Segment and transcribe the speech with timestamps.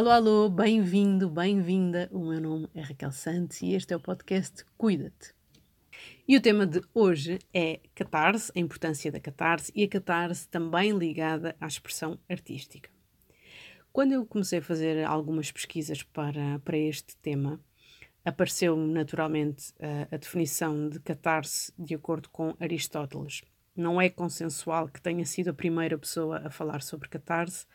[0.00, 2.08] Alô, alô, bem-vindo, bem-vinda.
[2.10, 5.34] O meu nome é Raquel Santos e este é o podcast Cuida-te.
[6.26, 10.96] E o tema de hoje é catarse, a importância da catarse e a catarse também
[10.96, 12.88] ligada à expressão artística.
[13.92, 17.60] Quando eu comecei a fazer algumas pesquisas para, para este tema,
[18.24, 23.42] apareceu naturalmente a, a definição de catarse de acordo com Aristóteles.
[23.76, 27.66] Não é consensual que tenha sido a primeira pessoa a falar sobre catarse,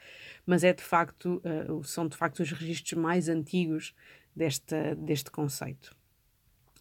[0.45, 3.95] mas é de facto, uh, são de facto os registros mais antigos
[4.36, 5.95] desta, deste conceito.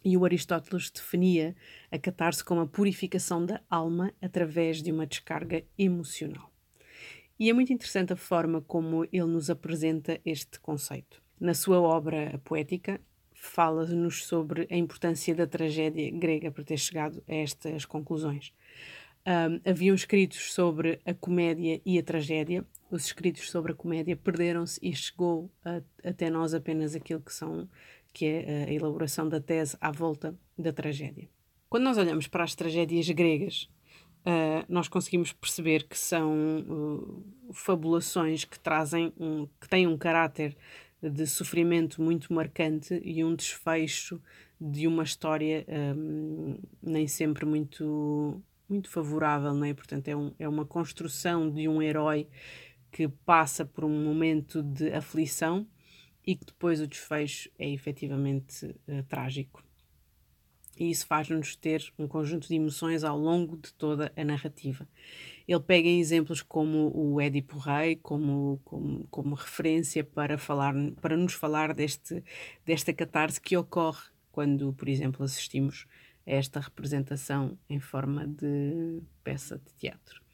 [0.03, 1.55] E o Aristóteles definia
[1.91, 6.51] a catarse como a purificação da alma através de uma descarga emocional.
[7.39, 11.21] E é muito interessante a forma como ele nos apresenta este conceito.
[11.39, 13.01] Na sua obra poética,
[13.33, 18.53] fala-nos sobre a importância da tragédia grega para ter chegado a estas conclusões.
[19.27, 22.63] Um, haviam escritos sobre a comédia e a tragédia.
[22.91, 27.67] Os escritos sobre a comédia perderam-se e chegou a, até nós apenas aquilo que são
[28.13, 31.27] que é a elaboração da tese à volta da tragédia.
[31.67, 33.69] Quando nós olhamos para as tragédias gregas,
[34.21, 40.55] uh, nós conseguimos perceber que são uh, fabulações que trazem um, que têm um caráter
[41.01, 44.21] de sofrimento muito marcante e um desfecho
[44.61, 45.65] de uma história
[45.97, 49.73] um, nem sempre muito muito favorável, não é?
[49.73, 52.27] Portanto, é, um, é uma construção de um herói
[52.91, 55.67] que passa por um momento de aflição
[56.25, 59.63] e que depois o desfecho é efetivamente uh, trágico.
[60.77, 64.87] E isso faz-nos ter um conjunto de emoções ao longo de toda a narrativa.
[65.47, 71.15] Ele pega em exemplos como o Édipo Rei, como, como, como referência para, falar, para
[71.15, 72.21] nos falar deste,
[72.65, 75.87] desta catarse que ocorre quando, por exemplo, assistimos
[76.25, 80.25] esta representação em forma de peça de teatro.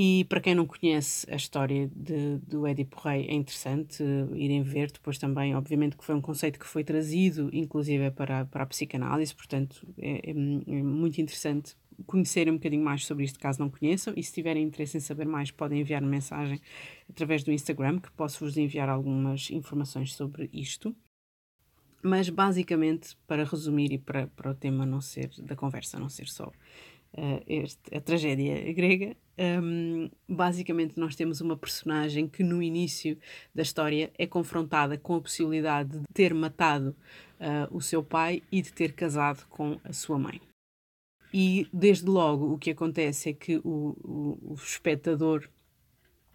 [0.00, 4.62] E para quem não conhece a história de, do Édipo Rei, é interessante uh, irem
[4.62, 4.92] ver.
[4.92, 9.34] Depois também, obviamente, que foi um conceito que foi trazido, inclusive, para, para a psicanálise,
[9.34, 11.74] portanto, é, é, é, muito interessante
[12.06, 14.12] conhecerem um bocadinho mais sobre isto, caso não conheçam.
[14.16, 16.60] E se tiverem interesse em saber mais, podem enviar -me mensagem
[17.08, 20.94] através do Instagram, que posso vos enviar algumas informações sobre isto.
[22.02, 26.28] Mas basicamente, para resumir e para, para o tema não ser da conversa não ser
[26.28, 29.16] só uh, este, a tragédia grega,
[29.62, 33.16] um, basicamente nós temos uma personagem que no início
[33.54, 36.96] da história é confrontada com a possibilidade de ter matado
[37.40, 40.40] uh, o seu pai e de ter casado com a sua mãe.
[41.32, 45.48] E desde logo o que acontece é que o, o, o espectador,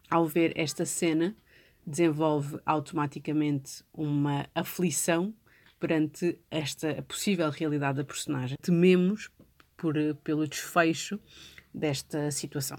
[0.09, 1.35] ao ver esta cena,
[1.85, 5.33] desenvolve automaticamente uma aflição
[5.83, 8.57] perante esta possível realidade da personagem.
[8.61, 9.29] Tememos
[9.75, 11.19] por, pelo desfecho
[11.73, 12.77] desta situação.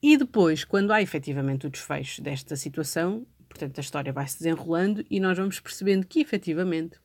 [0.00, 5.04] E depois, quando há efetivamente o desfecho desta situação, portanto a história vai se desenrolando
[5.10, 6.98] e nós vamos percebendo que efetivamente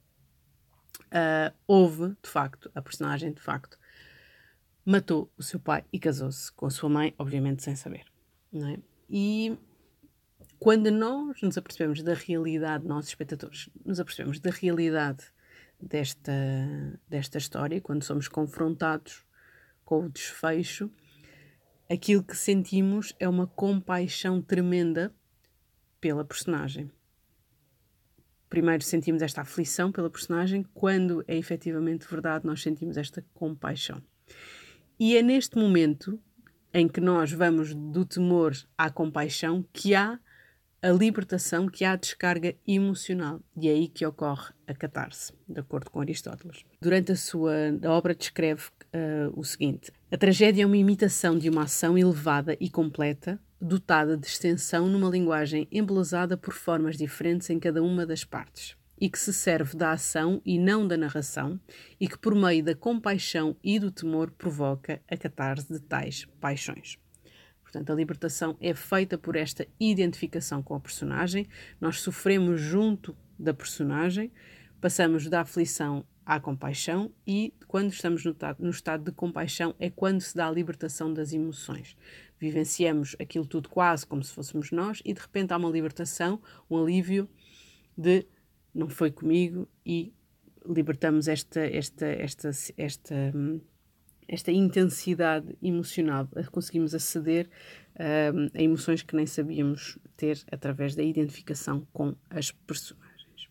[1.06, 3.80] uh, houve, de facto, a personagem de facto
[4.86, 8.06] matou o seu pai e casou-se com a sua mãe, obviamente sem saber.
[8.53, 8.78] Não é?
[9.09, 9.58] E
[10.59, 15.24] quando nós nos apercebemos da realidade, nós espectadores, nos apercebemos da realidade
[15.81, 16.34] desta,
[17.08, 19.25] desta história, quando somos confrontados
[19.86, 20.92] com o desfecho,
[21.90, 25.16] aquilo que sentimos é uma compaixão tremenda
[26.02, 26.92] pela personagem.
[28.50, 34.03] Primeiro sentimos esta aflição pela personagem, quando é efetivamente verdade, nós sentimos esta compaixão.
[35.00, 36.19] E é neste momento
[36.74, 40.19] em que nós vamos do temor à compaixão que há
[40.81, 43.41] a libertação que há a descarga emocional.
[43.56, 46.63] E é aí que ocorre a catarse, de acordo com Aristóteles.
[46.81, 51.50] Durante a sua a obra descreve uh, o seguinte: a tragédia é uma imitação de
[51.50, 57.59] uma ação elevada e completa, dotada de extensão numa linguagem embelezada por formas diferentes em
[57.59, 61.59] cada uma das partes, e que se serve da ação e não da narração,
[62.00, 66.98] e que por meio da compaixão e do temor provoca a catarse de tais paixões.
[67.69, 71.48] Portanto, a libertação é feita por esta identificação com a personagem,
[71.80, 74.31] nós sofremos junto da personagem,
[74.81, 80.19] passamos da aflição à compaixão e quando estamos no, no, estado de compaixão é quando
[80.19, 81.95] se dá a libertação das emoções.
[82.39, 86.75] Vivenciamos aquilo tudo quase como se fôssemos nós e de repente há uma libertação, um
[86.75, 87.30] alívio
[87.95, 88.25] de
[88.74, 90.12] não foi comigo e
[90.68, 93.62] libertamos esta, esta, esta, esta, hum,
[94.30, 97.50] esta intensidade emocional, conseguimos aceder
[97.96, 103.50] uh, a emoções que nem sabíamos ter através da identificação com as personagens.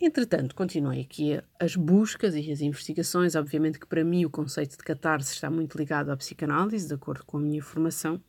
[0.00, 3.34] Entretanto, continuei aqui as buscas e as investigações.
[3.34, 7.24] Obviamente que para mim o conceito de catarse está muito ligado à psicanálise, de acordo
[7.26, 8.20] com a minha formação,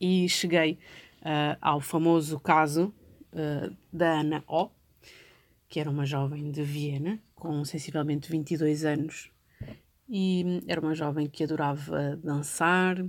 [0.00, 0.78] e cheguei
[1.20, 2.94] uh, ao famoso caso
[3.34, 4.70] uh, da Ana O,
[5.68, 9.33] que era uma jovem de Viena, com sensivelmente 22 anos,
[10.08, 13.04] e era uma jovem que adorava dançar,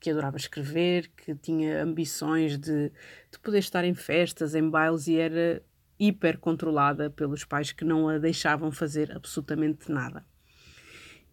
[0.00, 2.90] que adorava escrever, que tinha ambições de,
[3.30, 5.62] de poder estar em festas, em bailes e era
[5.98, 10.24] hiper controlada pelos pais que não a deixavam fazer absolutamente nada.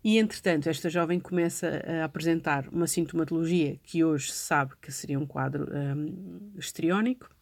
[0.04, 5.20] E entretanto, esta jovem começa a apresentar uma sintomatologia que hoje se sabe que seria
[5.20, 7.35] um quadro um, histriónico,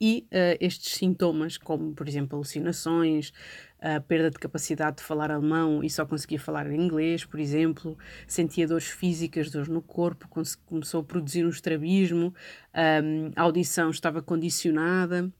[0.00, 3.32] e uh, estes sintomas, como por exemplo alucinações,
[3.80, 7.96] a perda de capacidade de falar alemão e só conseguia falar inglês, por exemplo,
[8.26, 10.28] sentia dores físicas, dores no corpo,
[10.64, 12.34] começou a produzir um estrabismo,
[12.72, 15.30] a audição estava condicionada.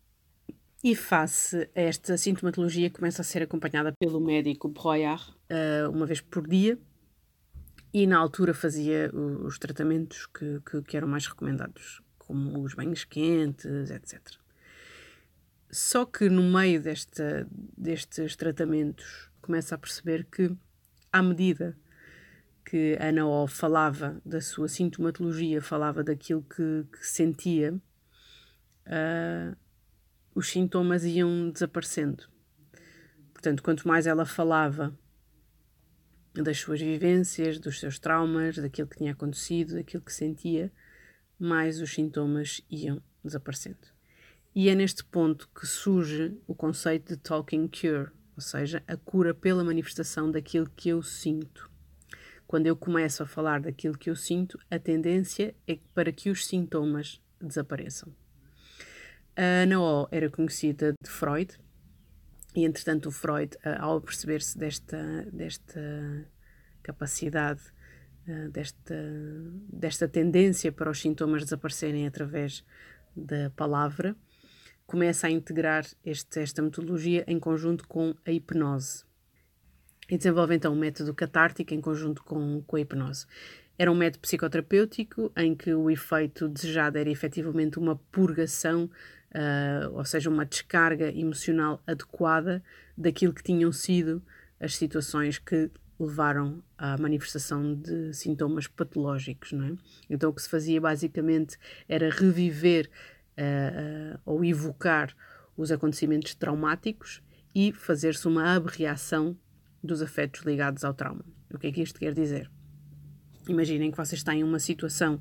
[0.85, 6.21] E face a esta sintomatologia, começa a ser acompanhada pelo médico Breuer uh, uma vez
[6.21, 6.79] por dia,
[7.93, 13.05] e na altura fazia os tratamentos que, que, que eram mais recomendados, como os banhos
[13.05, 14.46] quentes, etc.
[15.71, 17.47] Só que no meio desta,
[17.77, 20.57] destes tratamentos começa a perceber que,
[21.13, 21.77] à medida
[22.65, 27.73] que Ana O falava da sua sintomatologia, falava daquilo que, que sentia,
[28.87, 29.57] uh,
[30.35, 32.29] os sintomas iam desaparecendo.
[33.33, 34.97] Portanto, quanto mais ela falava
[36.35, 40.73] das suas vivências, dos seus traumas, daquilo que tinha acontecido, daquilo que sentia,
[41.39, 43.96] mais os sintomas iam desaparecendo.
[44.59, 49.35] E é neste ponto que surge o conceito de talking cure, ou seja, a cura
[49.35, 51.71] pela manifestação daquilo que eu sinto.
[52.47, 56.47] Quando eu começo a falar daquilo que eu sinto, a tendência é para que os
[56.47, 58.11] sintomas desapareçam.
[59.37, 61.55] A Ana O era conhecida de Freud,
[62.55, 66.27] e entretanto o Freud, ao perceber-se desta, desta
[66.83, 67.61] capacidade,
[68.51, 68.95] desta,
[69.71, 72.65] desta tendência para os sintomas desaparecerem através
[73.15, 74.17] da palavra,
[74.87, 79.05] começa a integrar este, esta metodologia em conjunto com a hipnose.
[80.09, 83.27] E desenvolve então um método catártico em conjunto com, com a hipnose.
[83.79, 90.05] Era um método psicoterapêutico em que o efeito desejado era efetivamente uma purgação, uh, ou
[90.05, 92.63] seja, uma descarga emocional adequada
[92.97, 94.23] daquilo que tinham sido
[94.59, 99.53] as situações que levaram à manifestação de sintomas patológicos.
[99.53, 99.73] Não é?
[100.09, 101.59] Então, o que se fazia basicamente
[101.89, 102.89] era reviver
[103.39, 105.15] uh, ou evocar
[105.57, 107.23] os acontecimentos traumáticos
[107.55, 109.37] e fazer-se uma abreação
[109.83, 111.25] dos afetos ligados ao trauma.
[111.53, 112.51] O que é que isto quer dizer?
[113.49, 115.21] Imaginem que vocês têm uma situação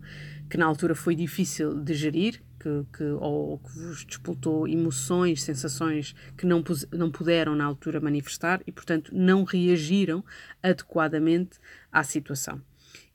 [0.50, 6.16] que na altura foi difícil de gerir, que, que, ou que vos disputou emoções, sensações
[6.36, 10.26] que não, não puderam na altura manifestar e, portanto, não reagiram
[10.64, 11.60] adequadamente
[11.92, 12.60] à situação.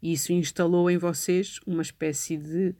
[0.01, 2.75] E isso instalou em vocês uma espécie de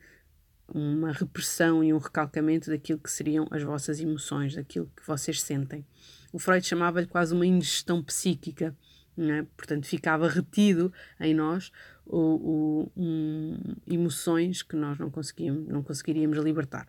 [0.75, 5.85] uma repressão e um recalcamento daquilo que seriam as vossas emoções, daquilo que vocês sentem.
[6.33, 8.77] O Freud chamava-lhe quase uma indigestão psíquica,
[9.19, 9.43] é?
[9.57, 11.73] portanto, ficava retido em nós
[12.07, 16.89] o, o, um, emoções que nós não, conseguíamos, não conseguiríamos libertar.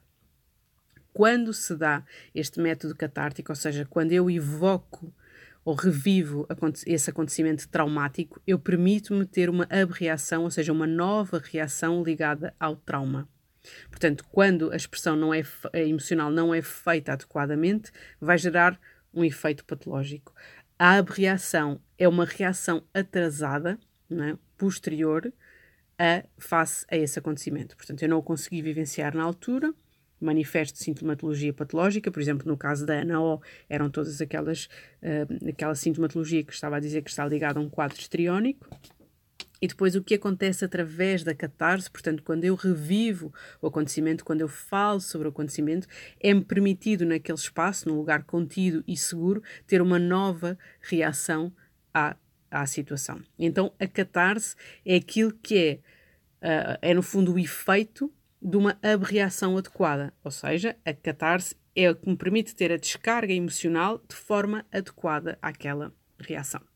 [1.13, 5.13] Quando se dá este método catártico, ou seja, quando eu evoco
[5.63, 6.47] ou revivo
[6.87, 12.75] esse acontecimento traumático, eu permito-me ter uma abreação, ou seja, uma nova reação ligada ao
[12.75, 13.27] trauma.
[13.89, 18.79] Portanto, quando a expressão não é, emocional não é feita adequadamente, vai gerar
[19.13, 20.33] um efeito patológico.
[20.77, 23.79] A abreação é uma reação atrasada,
[24.11, 24.35] é?
[24.57, 25.31] posterior,
[25.97, 27.77] a, face a esse acontecimento.
[27.77, 29.73] Portanto, eu não o consegui vivenciar na altura,
[30.19, 34.65] manifesto sintomatologia patológica, por exemplo, no caso da Ana O, eram todas aquelas,
[35.01, 38.67] uh, aquela sintomatologia que estava a dizer que está ligada a um quadro histriónico,
[39.61, 44.41] e depois o que acontece através da catarse, portanto, quando eu revivo o acontecimento, quando
[44.41, 45.87] eu falo sobre o acontecimento,
[46.19, 51.53] é-me permitido naquele espaço, num lugar contido e seguro, ter uma nova reação
[51.93, 52.15] à,
[52.49, 53.21] à situação.
[53.37, 55.81] Então, a catarse é aquilo que
[56.41, 61.55] é, uh, é no fundo o efeito de uma abreação adequada, ou seja, a catarse
[61.75, 66.70] é o que me permite ter a descarga emocional de forma adequada àquela reação.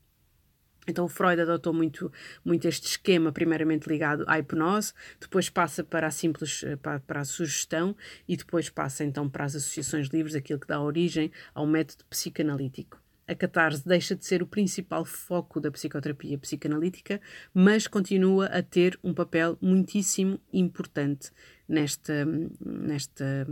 [0.87, 2.11] Então, Freud adotou muito,
[2.43, 7.21] muito este esquema, primeiramente ligado à hipnose, depois passa para a simples eh, para, para,
[7.21, 7.95] a sugestão
[8.27, 13.01] e depois passa então para as associações livres, aquilo que dá origem ao método psicanalítico.
[13.27, 17.19] A catarse deixa de ser o principal foco da psicoterapia psicanalítica,
[17.51, 21.31] mas continua a ter um papel muitíssimo importante
[21.67, 22.23] nesta,
[22.63, 23.47] nesta,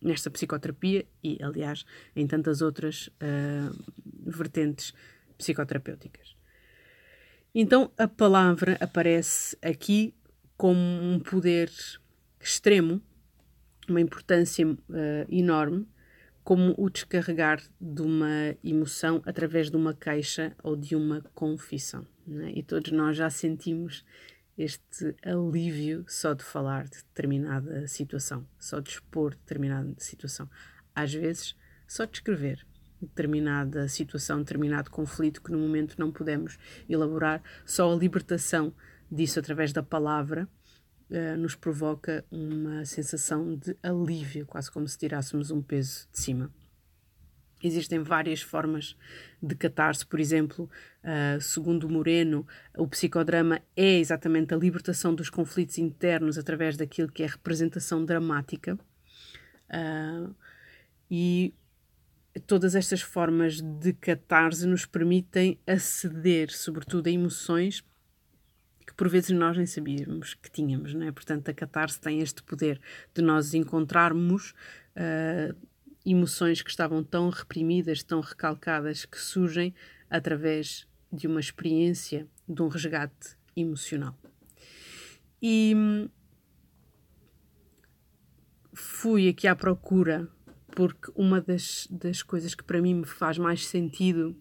[0.00, 3.76] nesta psicoterapia e, aliás, em tantas outras uh,
[4.24, 4.94] vertentes
[5.36, 6.36] psicoterapêuticas.
[7.54, 10.14] Então a palavra aparece aqui
[10.56, 11.70] como um poder
[12.40, 13.00] extremo,
[13.88, 14.76] uma importância uh,
[15.28, 15.86] enorme,
[16.44, 22.06] como o descarregar de uma emoção através de uma queixa ou de uma confissão.
[22.28, 22.58] É?
[22.58, 24.04] E todos nós já sentimos
[24.56, 30.48] este alívio só de falar de determinada situação, só de expor determinada situação.
[30.94, 32.66] Às vezes, só de escrever
[33.00, 38.72] determinada situação, determinado conflito que no momento não podemos elaborar, só a libertação
[39.10, 40.48] disso através da palavra
[41.10, 46.50] uh, nos provoca uma sensação de alívio, quase como se tirássemos um peso de cima.
[47.62, 48.96] Existem várias formas
[49.42, 50.68] de catarse, por exemplo,
[51.02, 57.22] uh, segundo Moreno, o psicodrama é exatamente a libertação dos conflitos internos através daquilo que
[57.22, 58.78] é representação dramática.
[59.70, 60.34] Uh,
[61.10, 61.54] e
[62.40, 67.84] todas estas formas de catarse nos permitem aceder, sobretudo, a emoções
[68.86, 71.12] que por vezes nós nem sabíamos que tínhamos, não é?
[71.12, 72.80] Portanto, a catarse tem este poder
[73.12, 74.54] de nós encontrarmos
[74.96, 75.56] uh,
[76.04, 79.74] emoções que estavam tão reprimidas, tão recalcadas, que surgem
[80.08, 84.16] através de uma experiência, de um resgate emocional.
[85.42, 86.08] E hum,
[88.72, 90.28] fui aqui à procura
[90.76, 94.36] porque uma das, das coisas que para mim me faz mais sentido,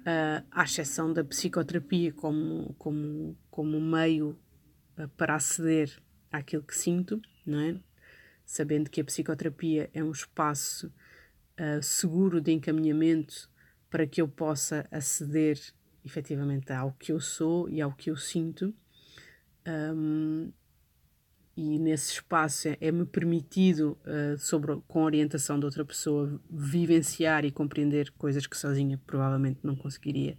[0.00, 4.38] uh, à exceção da psicoterapia como, como, como meio
[4.98, 5.98] uh, para aceder
[6.30, 7.80] àquilo que sinto, não é?
[8.44, 10.88] Sabendo que a psicoterapia é um espaço
[11.58, 13.50] uh, seguro de encaminhamento
[13.88, 15.58] para que eu possa aceder
[16.04, 18.74] efetivamente ao que eu sou e ao que eu sinto.
[19.66, 20.52] Um,
[21.58, 28.12] e nesse espaço é-me permitido, uh, sobre, com orientação de outra pessoa, vivenciar e compreender
[28.12, 30.38] coisas que sozinha provavelmente não conseguiria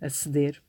[0.00, 0.60] aceder.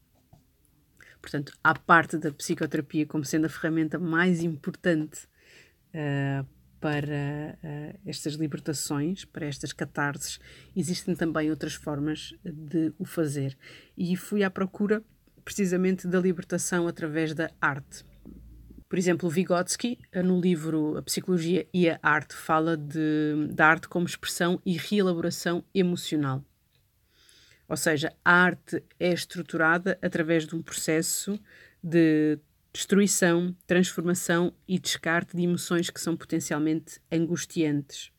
[1.19, 6.45] Portanto, à parte da psicoterapia como sendo a ferramenta mais importante uh,
[6.79, 10.39] para uh, estas libertações, para estas catarses,
[10.75, 13.57] existem também outras formas de o fazer.
[13.97, 15.03] E fui à procura
[15.43, 18.07] precisamente da libertação através da arte.
[18.89, 23.87] Por exemplo, Vygotsky, eh, no livro A Psicologia e a Arte, fala de, da arte
[23.87, 26.43] como expressão e reelaboração emocional.
[27.67, 31.39] Ou seja, a arte é estruturada através de um processo
[31.83, 32.39] de
[32.73, 38.11] destruição, transformação e descarte de emoções que são potencialmente angustiantes.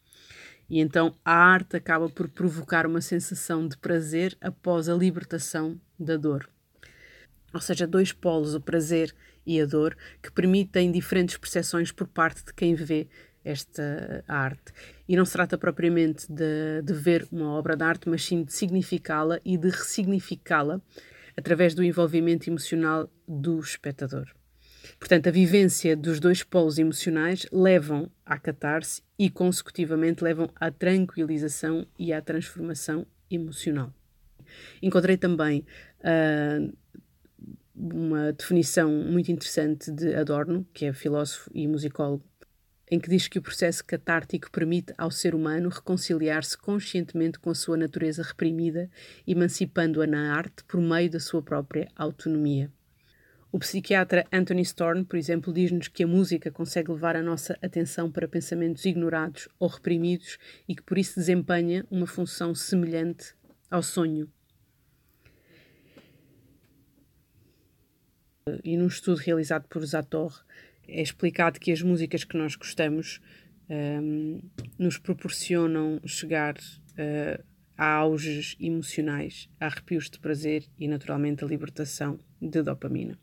[0.69, 6.17] E então a arte acaba por provocar uma sensação de prazer após a libertação da
[6.17, 6.49] dor.
[7.53, 9.12] Ou seja, dois polos, o prazer
[9.50, 13.09] e a dor, que permitem diferentes percepções por parte de quem vê
[13.45, 14.73] esta arte.
[15.09, 18.52] E não se trata propriamente de, de ver uma obra de arte, mas sim de
[18.52, 20.80] significá-la e de ressignificá-la
[21.37, 24.28] através do envolvimento emocional do espectador.
[24.99, 31.87] Portanto, a vivência dos dois polos emocionais levam à catarse e, consecutivamente, levam à tranquilização
[31.99, 33.92] e à transformação emocional.
[34.83, 35.64] Encontrei também
[36.00, 36.73] uh,
[37.81, 42.23] uma definição muito interessante de Adorno, que é filósofo e musicólogo,
[42.91, 47.55] em que diz que o processo catártico permite ao ser humano reconciliar-se conscientemente com a
[47.55, 48.91] sua natureza reprimida,
[49.27, 52.71] emancipando-a na arte por meio da sua própria autonomia.
[53.53, 58.11] O psiquiatra Anthony Storm, por exemplo, diz-nos que a música consegue levar a nossa atenção
[58.11, 63.35] para pensamentos ignorados ou reprimidos e que por isso desempenha uma função semelhante
[63.69, 64.31] ao sonho.
[68.64, 70.45] E num estudo realizado por Zator
[70.87, 73.21] é explicado que as músicas que nós gostamos
[73.69, 74.40] um,
[74.78, 77.45] nos proporcionam chegar uh,
[77.76, 83.19] a auges emocionais, a arrepios de prazer e, naturalmente, a libertação de dopamina.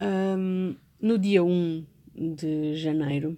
[0.00, 3.36] Um, no dia 1 de janeiro,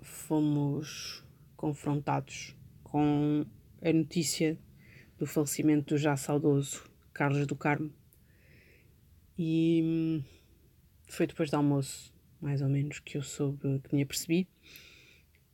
[0.00, 1.24] fomos
[1.56, 3.44] confrontados com
[3.82, 4.56] a notícia
[5.18, 7.92] do falecimento do já saudoso Carlos do Carmo,
[9.42, 10.22] e hum,
[11.08, 14.46] foi depois do almoço, mais ou menos, que eu soube, que me apercebi.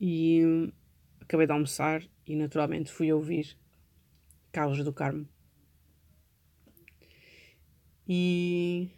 [0.00, 0.72] E hum,
[1.20, 3.56] acabei de almoçar e naturalmente fui ouvir
[4.50, 5.28] Carlos do Carmo.
[8.08, 8.90] E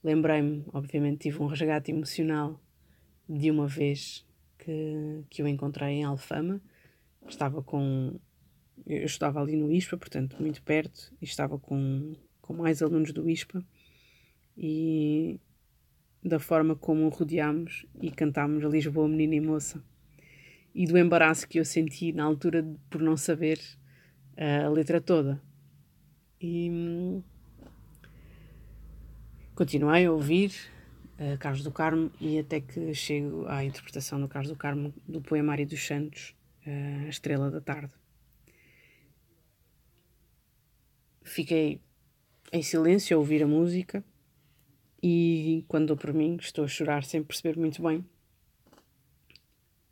[0.00, 2.62] lembrei-me, obviamente, tive um resgate emocional
[3.28, 4.24] de uma vez
[4.56, 6.62] que, que eu encontrei em Alfama.
[7.26, 8.20] Estava com
[8.86, 13.28] eu estava ali no ISPA, portanto, muito perto, e estava com, com mais alunos do
[13.28, 13.64] ISPA,
[14.56, 15.40] e
[16.22, 19.82] da forma como rodeámos e cantámos Lisboa, Menina e Moça,
[20.74, 23.60] e do embaraço que eu senti na altura por não saber
[24.36, 25.40] a letra toda.
[26.40, 27.22] E,
[29.54, 30.52] continuei a ouvir
[31.18, 35.20] uh, Carlos do Carmo e até que chego à interpretação do Carlos do Carmo do
[35.20, 36.34] Poemário dos Santos,
[36.66, 37.92] uh, A Estrela da Tarde.
[41.24, 41.80] Fiquei
[42.52, 44.04] em silêncio a ouvir a música
[45.02, 47.98] e quando dou por mim estou a chorar sem perceber muito bem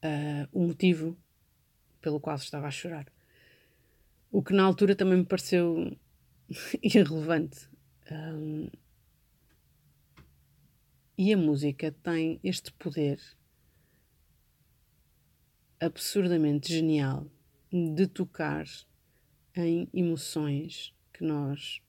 [0.05, 1.17] uh, o motivo
[2.01, 3.11] pelo qual estava a chorar.
[4.31, 5.97] O que na altura também me pareceu
[6.83, 7.69] irrelevante.
[8.11, 8.69] Um,
[11.17, 13.21] e a música tem este poder
[15.81, 17.27] absurdamente genial
[17.73, 18.67] de tocar
[19.55, 21.81] em emoções nós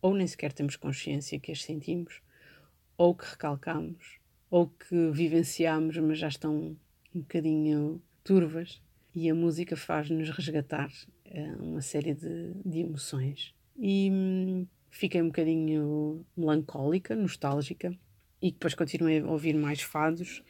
[0.00, 2.20] ou nem sequer temos consciência que as sentimos,
[2.96, 4.18] ou que recalcamos,
[4.50, 6.76] ou que vivenciamos, mas já estão
[7.14, 8.80] um bocadinho turvas.
[9.14, 10.88] E a música faz-nos resgatar
[11.26, 13.54] uh, uma série de, de emoções.
[13.76, 17.96] E hum, fiquei um bocadinho melancólica, nostálgica,
[18.40, 20.42] e depois continuei a ouvir mais fados,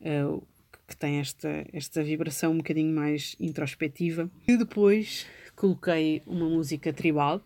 [0.00, 0.46] uh,
[0.86, 4.30] que têm esta, esta vibração um bocadinho mais introspectiva.
[4.46, 5.26] E depois
[5.58, 7.42] coloquei uma música tribal,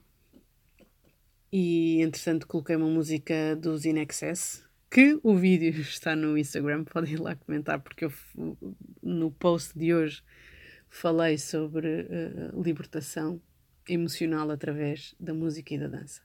[1.51, 7.15] e entretanto coloquei uma música dos In Excess, que o vídeo está no Instagram, podem
[7.15, 8.13] ir lá comentar, porque eu
[9.03, 10.23] no post de hoje
[10.91, 13.41] falei sobre uh, libertação
[13.89, 16.21] emocional através da música e da dança.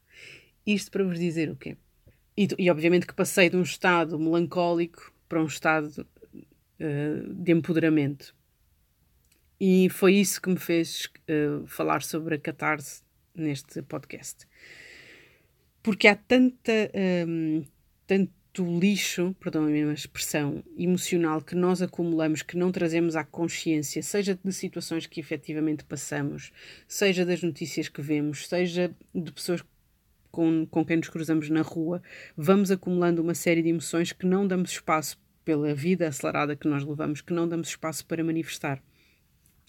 [0.65, 1.77] Isto para vos dizer o quê?
[2.35, 6.05] E, e obviamente que passei de um estado melancólico para um estado
[6.81, 8.35] uh, de empoderamento.
[9.59, 13.01] E foi isso que me fez uh, falar sobre a catarse
[13.33, 14.45] neste podcast.
[15.81, 16.91] Porque há tanta,
[17.27, 17.63] um,
[18.05, 24.03] tanto lixo, perdão a minha expressão, emocional que nós acumulamos, que não trazemos à consciência,
[24.03, 26.51] seja de situações que efetivamente passamos,
[26.87, 29.63] seja das notícias que vemos, seja de pessoas
[30.29, 32.01] com, com quem nos cruzamos na rua,
[32.35, 36.83] vamos acumulando uma série de emoções que não damos espaço pela vida acelerada que nós
[36.83, 38.83] levamos, que não damos espaço para manifestar.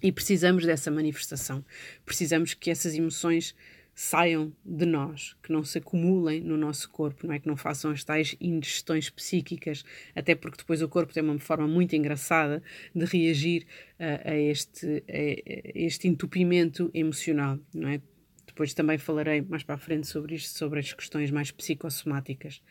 [0.02, 1.64] E precisamos dessa manifestação.
[2.04, 3.54] Precisamos que essas emoções
[4.00, 7.90] saiam de nós, que não se acumulem no nosso corpo, não é que não façam
[7.90, 9.84] as tais indigestões psíquicas,
[10.14, 12.62] até porque depois o corpo tem uma forma muito engraçada
[12.94, 13.66] de reagir
[13.98, 18.00] uh, a, este, a, este entupimento emocional, não é?
[18.46, 22.62] Depois também falarei mais para a frente sobre isto, sobre as questões mais psicossomáticas.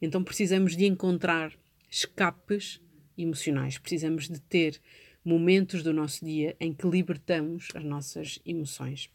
[0.00, 1.54] Então precisamos de encontrar
[1.90, 2.82] escapes
[3.16, 4.78] emocionais, precisamos de ter
[5.26, 9.10] momentos do nosso dia em que libertamos as nossas emoções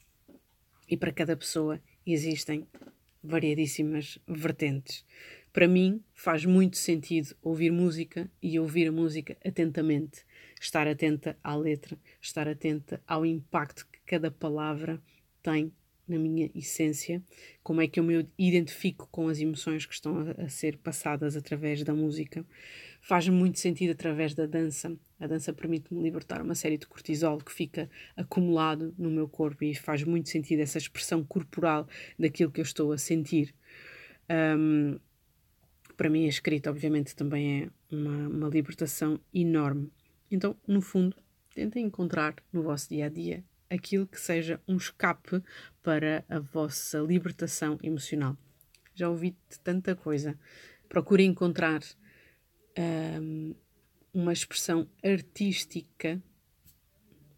[0.89, 2.67] e para cada pessoa existem
[3.24, 5.06] variadíssimas vertentes.
[5.54, 10.26] Para mim, faz muito sentido ouvir música e ouvir a música atentamente,
[10.60, 15.02] estar atenta à letra, estar atenta ao impacto que cada palavra
[15.41, 15.71] tem
[16.06, 17.24] na minha essência,
[17.63, 21.38] como é que eu me identifico com as emoções que estão a, a ser passadas
[21.38, 22.45] através da música.
[23.02, 24.93] Faz muito sentido através da dança.
[25.22, 29.76] A dança permite-me libertar uma série de cortisol que fica acumulado no meu corpo e
[29.76, 33.54] faz muito sentido essa expressão corporal daquilo que eu estou a sentir.
[34.58, 35.00] Um,
[35.96, 39.92] para mim, a escrita, obviamente, também é uma, uma libertação enorme.
[40.32, 41.16] Então, no fundo,
[41.54, 45.44] tentem encontrar no vosso dia a dia aquilo que seja um escape
[45.84, 48.36] para a vossa libertação emocional.
[48.96, 50.36] Já ouvi tanta coisa.
[50.90, 51.82] Procure encontrar
[53.22, 53.54] um,
[54.13, 56.21] uma expressão artística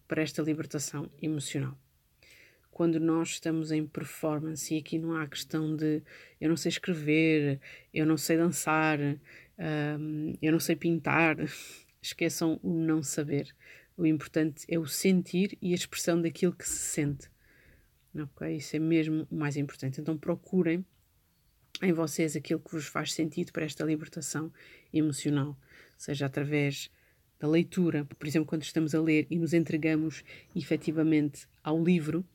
[0.07, 1.77] para esta libertação emocional.
[2.71, 6.01] Quando nós estamos em performance, e aqui não há questão de
[6.41, 7.61] eu não sei escrever,
[7.93, 11.37] eu não sei dançar, um, eu não sei pintar,
[12.01, 13.55] esqueçam o não saber.
[13.95, 17.29] O importante é o sentir e a expressão daquilo que se sente.
[18.15, 18.55] Ok?
[18.55, 20.01] Isso é mesmo o mais importante.
[20.01, 20.83] Então procurem
[21.81, 24.51] em vocês aquilo que vos faz sentido para esta libertação
[24.91, 25.57] emocional,
[26.03, 26.91] seja através
[27.39, 30.23] da leitura, por exemplo, quando estamos a ler e nos entregamos
[30.55, 32.25] efetivamente ao livro,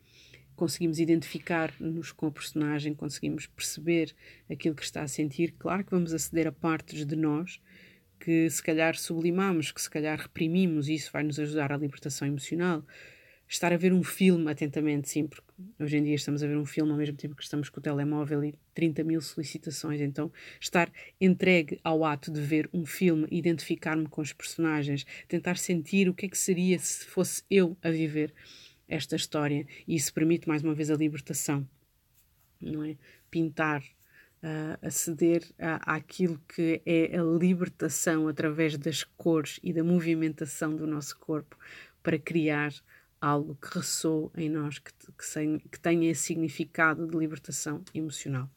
[0.56, 4.14] conseguimos identificar-nos com o personagem, conseguimos perceber
[4.50, 5.54] aquilo que está a sentir.
[5.58, 7.60] Claro que vamos aceder a partes de nós
[8.18, 12.26] que se calhar sublimamos, que se calhar reprimimos, e isso vai nos ajudar à libertação
[12.26, 12.84] emocional.
[13.48, 16.66] Estar a ver um filme atentamente, sim, porque hoje em dia estamos a ver um
[16.66, 20.00] filme ao mesmo tempo que estamos com o telemóvel e 30 mil solicitações.
[20.00, 20.30] Então,
[20.60, 26.14] estar entregue ao ato de ver um filme, identificar-me com os personagens, tentar sentir o
[26.14, 28.34] que é que seria se fosse eu a viver
[28.86, 29.66] esta história.
[29.86, 31.66] E isso permite, mais uma vez, a libertação,
[32.60, 32.96] não é?
[33.30, 33.82] Pintar,
[34.42, 40.86] uh, aceder à, àquilo que é a libertação através das cores e da movimentação do
[40.86, 41.56] nosso corpo
[42.02, 42.72] para criar
[43.20, 48.48] algo que ressoe em nós, que, que, sem, que tenha esse significado de libertação emocional.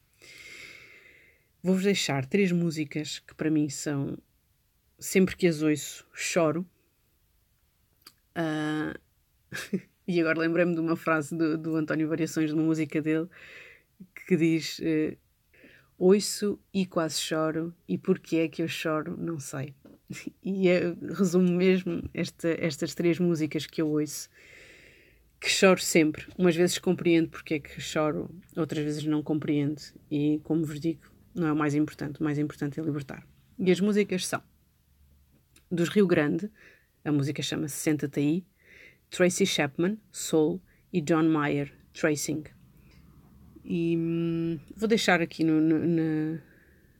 [1.62, 4.18] vou-vos deixar três músicas que para mim são.
[4.98, 6.66] Sempre que as ouço, choro.
[8.36, 8.96] Uh,
[10.06, 13.28] e agora lembrei-me de uma frase do, do António Variações, de uma música dele,
[14.26, 15.16] que diz: uh,
[15.98, 19.74] Ouço e quase choro, e porque é que eu choro, não sei.
[20.44, 24.28] E é, resumo mesmo esta, estas três músicas que eu ouço,
[25.42, 26.24] que choro sempre.
[26.38, 29.82] Umas vezes compreendo porque é que choro, outras vezes não compreendo.
[30.08, 31.02] E como vos digo,
[31.34, 33.26] não é o mais importante, o mais importante é libertar.
[33.58, 34.40] E as músicas são
[35.68, 36.48] dos Rio Grande,
[37.04, 38.46] a música chama-se Senta-te aí,
[39.10, 42.44] Tracy Chapman, Soul, e John Mayer, Tracing.
[43.64, 46.38] E hum, vou deixar aqui no, no, na,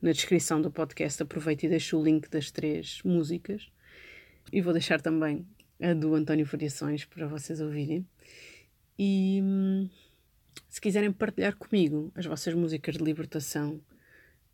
[0.01, 3.71] na descrição do podcast, aproveito e deixo o link das três músicas.
[4.53, 5.47] E vou deixar também
[5.81, 8.07] a do António Variações para vocês ouvirem.
[8.99, 9.89] E hum,
[10.69, 13.81] se quiserem partilhar comigo as vossas músicas de libertação,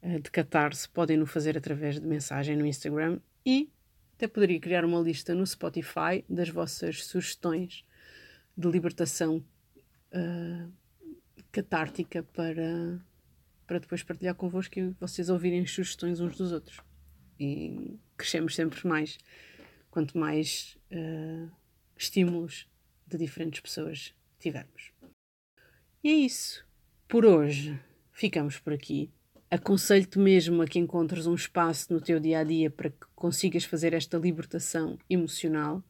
[0.03, 3.70] eh, de catarse, podem no fazer através de mensagem no Instagram e
[4.14, 7.85] até poderia criar uma lista no Spotify das vossas sugestões
[8.57, 9.44] de libertação
[10.12, 10.72] uh,
[11.53, 13.01] catártica para,
[13.64, 16.81] para depois partilhar convosco e vocês ouvirem as sugestões uns dos outros.
[17.38, 19.18] E crescemos sempre mais
[19.88, 21.48] quanto mais uh,
[21.96, 22.68] estímulos
[23.07, 24.92] de diferentes pessoas tivermos.
[26.03, 26.64] E é isso.
[27.09, 27.79] Por hoje
[28.12, 29.11] ficamos por aqui.
[29.51, 33.64] Aconselho-te mesmo a que encontres um espaço no teu dia a dia para que consigas
[33.64, 35.83] fazer esta libertação emocional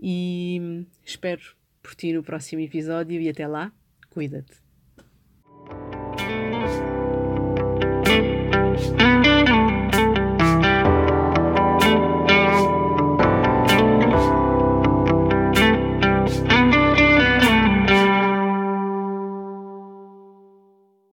[0.00, 1.42] e espero
[1.82, 3.72] por ti no próximo episódio e até lá,
[4.10, 4.65] cuida-te.